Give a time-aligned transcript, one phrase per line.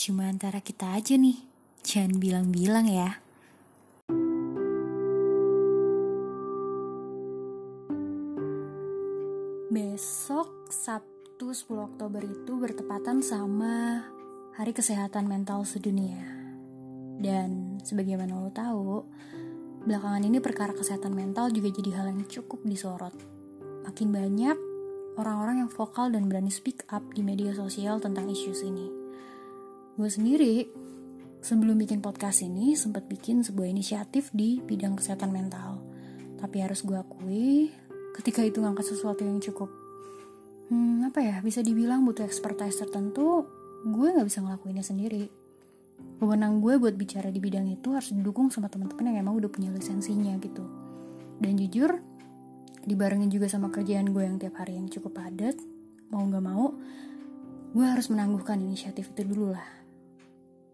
[0.00, 1.36] Cuma antara kita aja nih.
[1.84, 3.20] Jangan bilang-bilang ya.
[9.68, 14.00] Besok Sabtu 10 Oktober itu bertepatan sama
[14.56, 16.24] Hari Kesehatan Mental Sedunia.
[17.20, 19.04] Dan sebagaimana lo tahu,
[19.84, 23.12] belakangan ini perkara kesehatan mental juga jadi hal yang cukup disorot.
[23.84, 24.56] Makin banyak
[25.20, 28.99] orang-orang yang vokal dan berani speak up di media sosial tentang isu ini.
[30.00, 30.64] Gue sendiri
[31.44, 35.76] sebelum bikin podcast ini sempat bikin sebuah inisiatif di bidang kesehatan mental.
[36.40, 37.68] Tapi harus gue akui,
[38.16, 39.68] ketika itu ngangkat sesuatu yang cukup,
[40.72, 43.44] hmm, apa ya, bisa dibilang butuh expertise tertentu,
[43.84, 45.28] gue nggak bisa ngelakuinnya sendiri.
[46.16, 49.68] Wewenang gue buat bicara di bidang itu harus didukung sama teman-teman yang emang udah punya
[49.68, 50.64] lisensinya gitu.
[51.36, 52.00] Dan jujur,
[52.88, 55.60] dibarengin juga sama kerjaan gue yang tiap hari yang cukup padat,
[56.08, 56.72] mau nggak mau,
[57.76, 59.79] gue harus menangguhkan inisiatif itu dulu lah.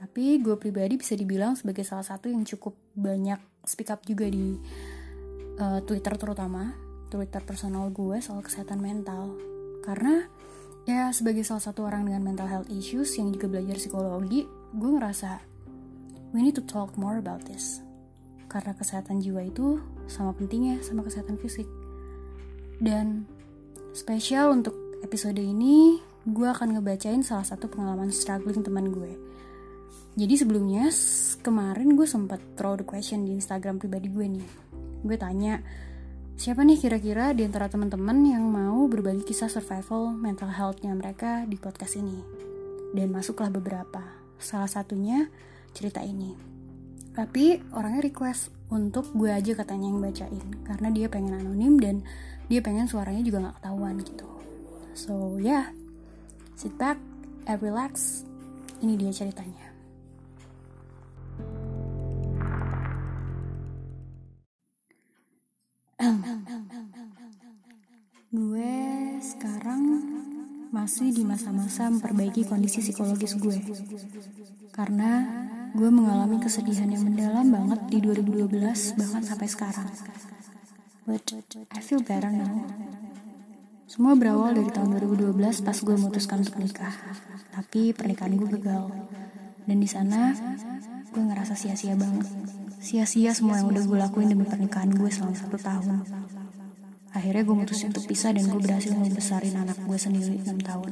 [0.00, 3.36] Tapi gue pribadi bisa dibilang sebagai salah satu yang cukup banyak
[3.68, 4.56] speak up juga di
[5.60, 6.72] uh, Twitter terutama,
[7.12, 9.36] Twitter personal gue soal kesehatan mental.
[9.84, 10.24] Karena
[10.88, 15.30] ya sebagai salah satu orang dengan mental health issues yang juga belajar psikologi, gue ngerasa
[16.32, 17.84] we need to talk more about this.
[18.48, 21.68] Karena kesehatan jiwa itu sama pentingnya sama kesehatan fisik.
[22.80, 23.28] Dan
[23.92, 24.72] spesial untuk
[25.04, 29.12] episode ini, gue akan ngebacain salah satu pengalaman struggling teman gue.
[30.20, 30.92] Jadi sebelumnya,
[31.40, 34.48] kemarin gue sempat throw the question di Instagram pribadi gue nih.
[35.00, 35.64] Gue tanya,
[36.36, 41.56] siapa nih kira-kira di antara teman-teman yang mau berbagi kisah survival mental health-nya mereka di
[41.56, 42.20] podcast ini?
[42.92, 44.04] Dan masuklah beberapa.
[44.36, 45.24] Salah satunya
[45.72, 46.36] cerita ini.
[47.16, 51.96] Tapi orangnya request untuk gue aja katanya yang bacain karena dia pengen anonim dan
[52.46, 54.28] dia pengen suaranya juga nggak ketahuan gitu
[54.94, 55.74] so yeah
[56.54, 56.96] sit back
[57.50, 58.22] and relax
[58.78, 59.69] ini dia ceritanya
[70.90, 73.62] masih di masa-masa memperbaiki kondisi psikologis gue
[74.74, 75.22] karena
[75.70, 79.86] gue mengalami kesedihan yang mendalam banget di 2012 bahkan sampai sekarang
[81.06, 81.22] but
[81.70, 82.66] I feel better now.
[83.86, 86.90] Semua berawal dari tahun 2012 pas gue memutuskan untuk nikah.
[87.54, 88.90] Tapi pernikahan gue gagal.
[89.70, 90.34] Dan di sana
[91.06, 92.26] gue ngerasa sia-sia banget.
[92.82, 96.02] Sia-sia semua yang udah gue lakuin demi pernikahan gue selama satu tahun.
[97.10, 100.90] Akhirnya gue mutusin untuk pisah dan gue berhasil membesarin anak gue sendiri 6 tahun.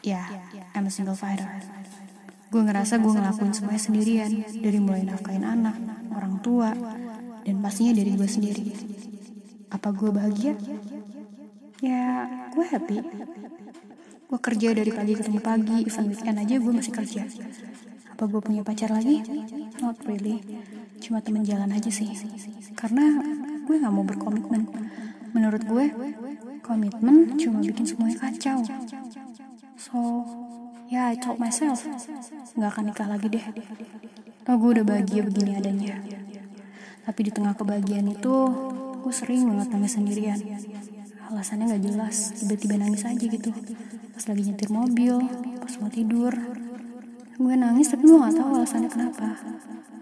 [0.00, 1.44] Ya, yeah, I'm a single fighter.
[2.50, 4.30] Gue ngerasa gue ngelakuin semuanya sendirian.
[4.58, 5.76] Dari mulai nafkain anak,
[6.14, 6.74] orang tua,
[7.46, 8.64] dan pastinya dari gue sendiri.
[9.70, 10.54] Apa gue bahagia?
[11.78, 12.98] Ya, gue happy.
[14.30, 17.22] Gue kerja dari pagi ketemu pagi, even weekend aja gue masih kerja.
[18.14, 19.22] Apa gue punya pacar lagi?
[19.82, 20.38] Not really.
[21.00, 22.10] Cuma temen jalan aja sih.
[22.76, 23.18] Karena
[23.70, 24.66] gue gak mau berkomitmen.
[25.30, 25.94] Menurut gue,
[26.58, 28.58] komitmen cuma bikin semuanya kacau.
[29.78, 30.26] So,
[30.90, 31.86] ya yeah, I told myself,
[32.58, 33.46] gak akan nikah lagi deh.
[34.50, 36.02] Oh, gue udah bahagia begini adanya.
[37.06, 38.34] Tapi di tengah kebahagiaan itu,
[39.06, 40.42] gue sering banget nangis sendirian.
[41.30, 43.54] Alasannya gak jelas, tiba-tiba nangis aja gitu.
[44.10, 45.14] Pas lagi nyetir mobil,
[45.62, 46.34] pas mau tidur.
[47.38, 49.38] Gue nangis tapi gue gak tahu alasannya kenapa.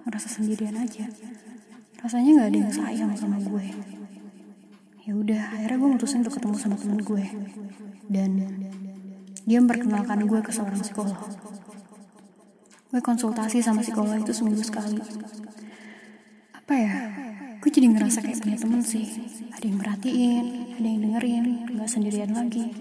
[0.09, 1.05] Ngerasa sendirian aja.
[1.99, 3.67] Rasanya gak ada yang sayang sama gue.
[5.09, 7.25] Ya udah, akhirnya gue mutusin untuk ketemu sama temen gue.
[8.07, 8.31] Dan
[9.49, 11.19] dia memperkenalkan gue ke seorang psikolog.
[12.89, 15.01] Gue konsultasi sama psikolog itu seminggu sekali
[16.69, 16.93] apa ya
[17.65, 19.09] gue jadi ngerasa kayak punya temen sih
[19.57, 20.45] ada yang merhatiin
[20.77, 22.77] ada yang dengerin nggak sendirian lagi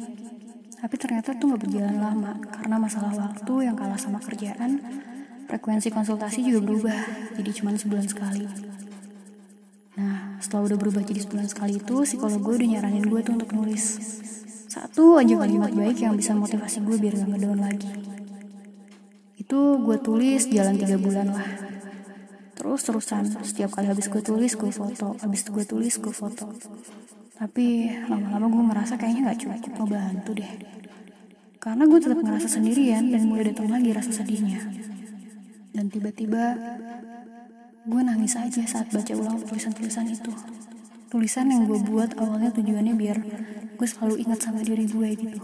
[0.76, 4.84] tapi ternyata tuh nggak berjalan lama karena masalah waktu yang kalah sama kerjaan
[5.48, 7.00] frekuensi konsultasi juga berubah
[7.40, 8.44] jadi cuma sebulan sekali
[9.98, 13.50] nah setelah udah berubah jadi sebulan sekali itu psikolog gue udah nyaranin gue tuh untuk
[13.58, 13.98] nulis.
[14.70, 17.90] Satu aja kalimat baik yang bisa motivasi gue biar gak ngedown lagi.
[19.42, 21.50] Itu gue tulis jalan tiga bulan lah.
[22.54, 25.18] Terus terusan setiap kali habis gue tulis gue foto.
[25.18, 26.46] Habis gue tulis gue foto.
[27.38, 30.52] Tapi lama-lama gue merasa kayaknya nggak cukup ngebantu deh.
[31.58, 34.62] Karena gue tetap ngerasa sendirian dan mulai datang lagi rasa sedihnya.
[35.74, 36.58] Dan tiba-tiba
[37.88, 40.32] gue nangis aja saat baca ulang tulisan-tulisan itu.
[41.08, 43.18] Tulisan yang gue buat awalnya tujuannya biar
[43.80, 45.40] gue selalu ingat sama diri gue gitu.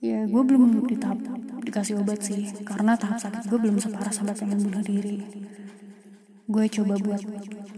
[0.00, 1.20] Ya gue belum di tahap
[1.68, 5.20] dikasih obat sih karena tahap sakit gue belum separah sampai pengen bunuh diri.
[6.48, 7.20] Gue coba buat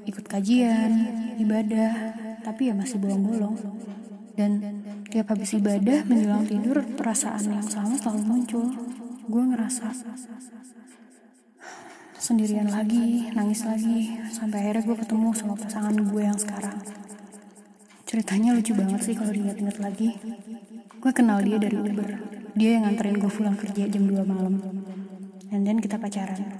[0.06, 0.91] ikut kajian
[1.43, 2.15] ibadah
[2.47, 3.59] tapi ya masih bolong-bolong.
[4.38, 4.62] Dan
[5.11, 8.67] tiap habis ibadah menjelang tidur perasaan yang sama selalu muncul.
[9.27, 9.91] Gue ngerasa
[12.26, 16.75] sendirian lagi, nangis lagi, sampai akhirnya gue ketemu sama pasangan gue yang sekarang.
[18.02, 20.11] Ceritanya lucu banget sih kalau diingat-ingat lagi.
[20.99, 22.19] Gue kenal dia dari Uber.
[22.58, 24.58] Dia yang nganterin gue pulang kerja jam 2 malam.
[25.55, 26.50] And then kita pacaran.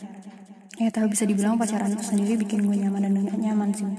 [0.79, 3.91] Ya tahu bisa dibilang pacaran itu sendiri bikin gue nyaman dan gak nyaman sih.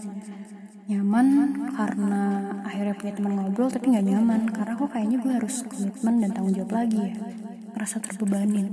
[0.88, 1.28] Nyaman
[1.76, 2.24] karena
[2.64, 6.56] akhirnya punya teman ngobrol tapi gak nyaman karena kok kayaknya gue harus komitmen dan tanggung
[6.56, 7.12] jawab lagi ya.
[7.76, 8.72] Merasa terbebanin.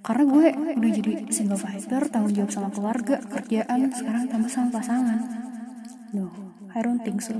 [0.00, 0.46] Karena gue
[0.80, 5.18] udah jadi single fighter, tanggung jawab sama keluarga, kerjaan, sekarang tambah sama pasangan.
[6.16, 6.32] No,
[6.72, 7.36] I don't think so.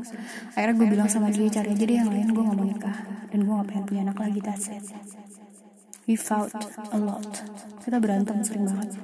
[0.53, 2.99] Akhirnya gue bilang sama dia cari aja deh yang lain, gue gak mau nikah.
[3.33, 4.85] Dan gue gak pengen punya anak lagi, that's it.
[6.05, 6.53] We fought
[6.93, 7.33] a lot.
[7.81, 8.99] Kita berantem sering banget.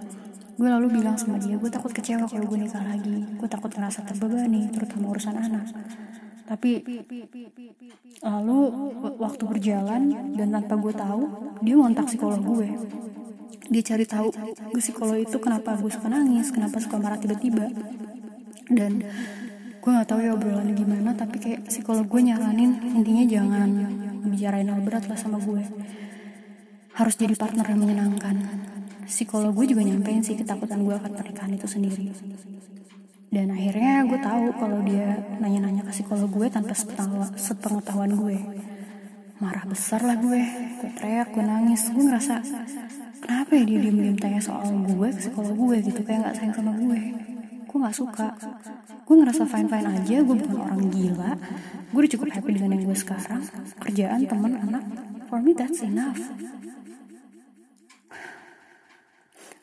[0.57, 3.25] Gue lalu bilang sama dia, gue takut kecewa kalau gue nikah lagi.
[3.41, 5.65] Gue takut ngerasa terbebani, terutama urusan anak.
[6.47, 6.71] Tapi
[8.23, 8.59] lalu
[9.19, 10.03] waktu berjalan
[10.39, 11.23] dan tanpa gue tahu,
[11.61, 12.69] dia ngontak psikolog gue.
[13.67, 14.31] Dia cari tahu
[14.71, 17.67] gue psikolog itu kenapa gue suka nangis, kenapa suka marah tiba-tiba.
[18.71, 19.03] Dan
[19.83, 23.71] gue nggak tahu ya obrolannya gimana, tapi kayak psikolog gue nyaranin intinya jangan
[24.27, 25.63] bicarain hal berat lah sama gue
[26.97, 28.37] harus jadi partner yang menyenangkan.
[29.07, 32.11] Psikolog gue juga nyampein sih ketakutan gue akan pernikahan itu sendiri.
[33.27, 36.73] Dan akhirnya gue tahu kalau dia nanya-nanya ke psikolog gue tanpa
[37.37, 38.39] sepengetahuan gue.
[39.37, 40.41] Marah besar lah gue,
[40.81, 42.41] gue teriak, gue nangis, gue ngerasa
[43.21, 46.73] kenapa ya dia diem-diem tanya soal gue ke psikolog gue gitu, kayak gak sayang sama
[46.73, 47.01] gue.
[47.69, 48.33] Gue gak suka,
[49.05, 51.37] gue ngerasa fine-fine aja, gue bukan orang gila,
[51.93, 53.45] gue udah cukup happy dengan yang gue sekarang,
[53.85, 54.85] kerjaan, teman, anak,
[55.29, 56.17] for me that's enough.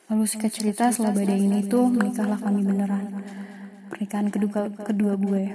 [0.06, 3.10] Lalu singkat cerita setelah badai ini tuh menikahlah kami beneran.
[3.94, 5.54] Pernikahan kedua, kedua gue.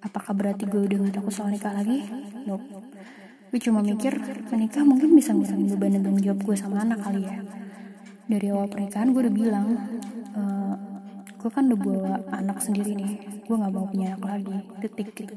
[0.00, 2.08] Apakah berarti gue udah gak takut soal nikah lagi?
[2.48, 2.64] Nope.
[3.52, 4.16] Gue cuma mikir
[4.48, 7.44] menikah mungkin bisa ngurangin beban dan tanggung jawab gue sama anak kali ya.
[8.24, 9.66] Dari awal pernikahan gue udah bilang,
[10.32, 10.42] e,
[11.36, 13.44] gue kan udah bawa anak sendiri nih.
[13.44, 14.56] Gue gak mau punya anak lagi.
[14.80, 15.34] Titik gitu.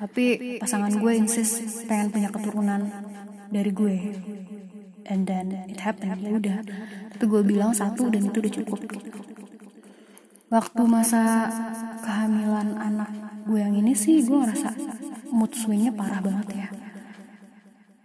[0.00, 2.88] Tapi pasangan gue insist pengen punya keturunan
[3.52, 3.96] dari gue
[5.10, 6.58] and then it happened ya udah
[7.10, 8.80] tapi gue bilang satu dan itu udah cukup
[10.50, 11.46] waktu masa
[12.02, 13.10] kehamilan anak
[13.46, 14.74] gue yang ini sih gue ngerasa
[15.30, 16.68] mood swingnya parah banget ya.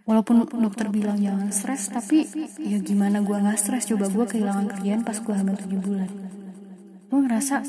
[0.06, 2.22] Walaupun dokter bilang jangan stres tapi
[2.62, 3.90] ya gimana gue nggak stres?
[3.90, 6.10] Coba gue kehilangan kerjaan pas gue hamil 7 bulan.
[7.10, 7.66] Gue ngerasa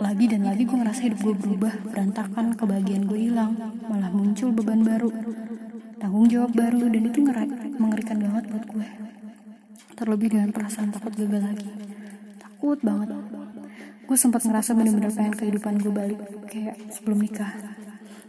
[0.00, 3.52] lagi dan lagi gue ngerasa hidup gue berubah berantakan kebahagiaan gue hilang
[3.84, 5.12] malah muncul beban baru
[6.00, 7.20] tanggung jawab baru dan itu
[7.76, 8.88] mengerikan banget buat gue.
[9.96, 11.68] Terlebih dengan perasaan takut gagal lagi.
[12.40, 13.12] Takut banget
[14.06, 17.50] gue sempat ngerasa bener-bener pengen kehidupan gue balik kayak sebelum nikah.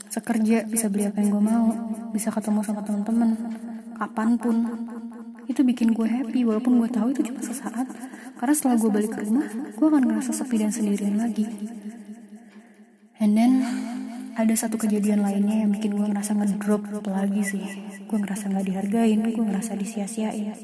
[0.09, 1.69] Sekerja bisa beli apa yang gue mau
[2.09, 3.37] bisa ketemu sama teman-teman
[3.93, 4.57] kapan pun.
[5.45, 7.85] Itu bikin gue happy walaupun gue tahu itu cuma sesaat.
[8.41, 11.45] Karena setelah gue balik ke rumah gue akan ngerasa sepi dan sendirian lagi.
[13.21, 13.61] And then
[14.33, 17.65] ada satu kejadian lainnya yang bikin gue ngerasa ngedrop lagi sih.
[18.09, 20.57] Gue ngerasa nggak dihargain gue ngerasa disia-siain.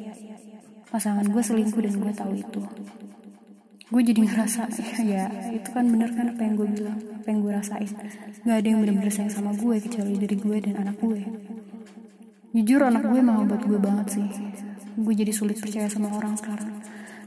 [0.90, 2.62] Pasangan gue selingkuh dan gue tahu itu
[3.84, 4.72] gue jadi ngerasa
[5.04, 7.92] ya itu kan bener kan apa yang gue bilang apa yang gue rasain.
[8.44, 11.22] Nggak ada yang bener-bener sayang sama gue kecuali diri gue dan anak gue
[12.54, 14.28] jujur anak gue emang buat gue banget sih.
[14.94, 16.70] Gue jadi sulit percaya sama orang sekarang.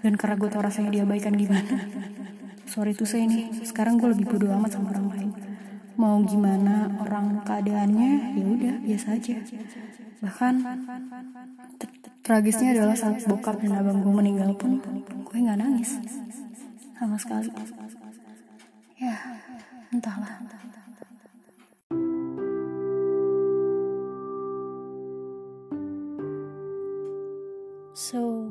[0.01, 1.83] Dan karena gue tau rasanya diabaikan gimana.
[2.73, 5.31] Sorry tuh saya nih sekarang gue lebih bodoh amat sama orang lain.
[5.99, 9.37] Mau gimana orang keadaannya ya udah biasa aja.
[10.23, 10.55] Bahkan
[12.23, 14.79] tragisnya adalah saat bokap dan abang gue meninggal pun
[15.27, 15.99] gue nggak nangis
[16.97, 17.53] sama sekali
[18.97, 19.17] ya
[19.93, 20.41] entahlah
[27.93, 28.49] so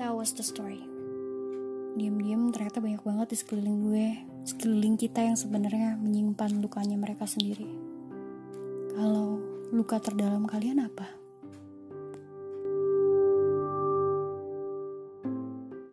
[0.00, 0.84] that was the story
[1.94, 4.08] Diam-diam ternyata banyak banget di sekeliling gue,
[4.42, 7.70] sekeliling kita yang sebenarnya menyimpan lukanya mereka sendiri.
[8.98, 9.38] Kalau
[9.70, 11.23] luka terdalam kalian apa?